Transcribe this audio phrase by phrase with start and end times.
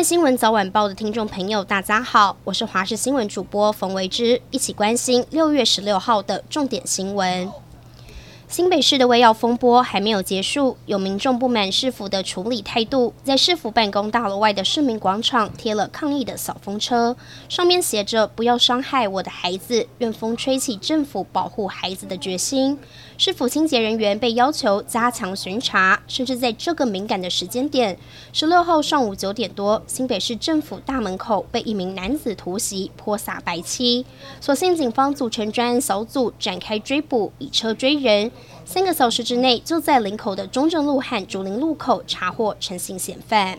[0.00, 7.52] 位新闻早晚报的听众朋友，大家好，我是华视新闻主播冯维之，一起关心六月十六号的重点新闻。
[8.50, 17.16] 新北市的喂药风波还没有结束，有民众不满市府的处理态度，在市府办公大楼外的市民广场贴了抗议的扫风车，
[17.48, 22.76] 上面写着“不要伤害我的孩子”，愿风吹起政府保护孩子的决心。
[23.16, 27.96] 市府清洁人员被要求加强巡查，甚至在这个敏感的时间点，
[28.32, 34.04] 十六号上午九点多，新北市政府大门口被一名男子突袭，泼洒白漆。
[34.40, 38.32] 所幸警方组成专案小组展开追捕，以车追人，
[38.64, 43.58] 三个小时之内就在林口的中正路和竹林路口查获陈姓嫌犯。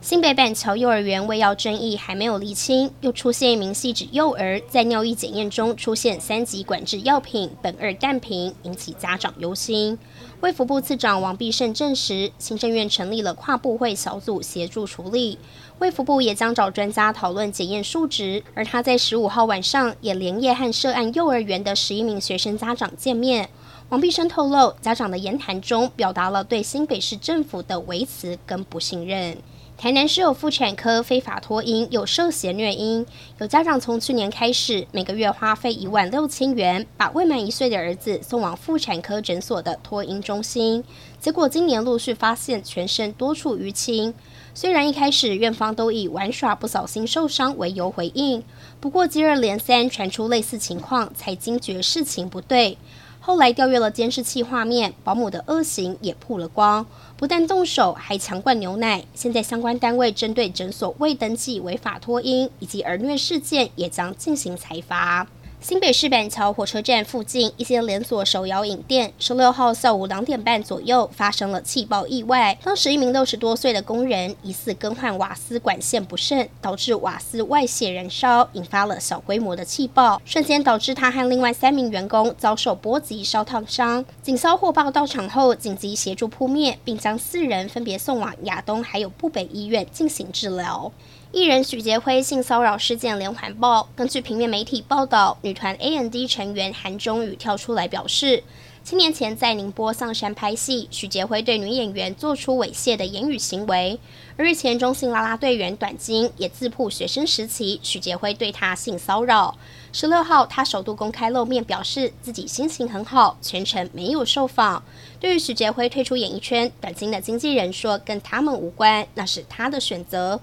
[0.00, 9.98] 新北板桥幼儿园喂药争议还没有厘清，又出现一名细指幼儿在尿液检验中出现三级管制药品苯二氮平，引起家长忧心。
[10.40, 15.38] 卫福部次长王必胜证实，行政院成立了跨部会小组协助处理，
[15.78, 18.42] 卫福部也将找专家讨论检验数值。
[18.52, 23.48] 而他在十五号晚上也连夜和涉案幼儿园的十一名学生家长见面。
[23.90, 29.36] 王必生透露，家长的言谈中表达了对新北市政府的维持跟不信任。
[29.76, 33.04] 台南市有妇产科非法脱婴，有涉嫌虐婴，
[33.38, 40.82] 有家长从去年开始，每个月花费一万六千元，把未满一岁的儿子送往妇产科诊所的托婴中心，
[41.20, 44.14] 结果今年陆续发现全身多处淤青。
[44.54, 48.42] 虽然一开始院方都以玩耍不小心受伤为由回应，
[48.80, 52.78] 不过接二连三传出类似情况，才惊觉事情不对。
[53.26, 56.84] 后来调阅了监视器画面，保姆的恶行也曝了光，
[57.16, 59.02] 不但动手，还强灌牛奶。
[59.14, 65.26] 现在相关单位针对诊所未登记违法脱婴以及儿虐事件，也将进行裁罚。
[65.64, 72.58] 新北市板桥火车站附近，一些连锁手摇饮店，十六号下午两点半左右发生了气爆意外。
[72.62, 84.04] 当时一名六十多岁的工人疑似更换瓦斯管线不慎，导致瓦斯外泄燃烧，引发了小规模的气爆，瞬间导致他和另外三名员工遭受波及烧烫伤。
[84.22, 90.92] 警消获报到场后，紧急协助扑灭，并将四人分别送往亚东还有部北医院进行治疗。
[91.34, 93.88] 艺人许杰辉性骚扰事件连环爆。
[93.96, 98.44] 根据平面媒体报道，女团 A N D 成员韩中宇跳出来表示，
[98.84, 103.98] 七年前在宁波上山拍戏，许杰辉对女演员做出猥亵的言语行为。
[104.36, 109.58] 日前中性啦啦队员短金也自曝学生时期许杰辉对他性骚扰。
[109.92, 114.80] 十六号，他首度公开露面，表示自己心情很好，全程没有受访。
[115.18, 120.40] 对于许杰辉退出演艺圈，短金的经纪人说跟他们无关，那是他的选择。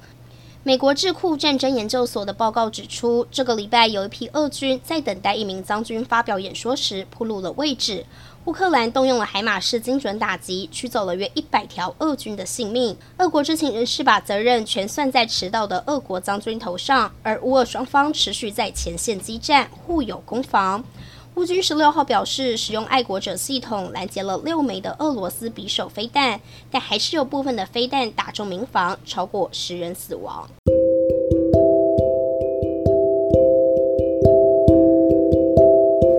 [0.64, 8.06] 美国智库战争研究所的报告指出，这个礼拜有一批俄军在等待一名将军发表演说时暴露了位置。
[8.46, 12.96] 乌克兰动用了海马式精准打击，取走了约一百条俄军的性命。
[13.18, 20.84] 俄国知情人士把责任全算在迟到的俄国将军头上，而乌俄双方持续在前线激战，互有攻防。
[21.36, 30.48] 乌军十六号表示，使用爱国者系统拦截了六枚的俄罗斯匕首飞弹，但还是有部分的飞弹打中民房，超过十人死亡。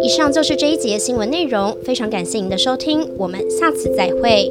[0.03, 4.51] 以上就是这一节新闻内容，非常感谢您的收听，我们下次再会。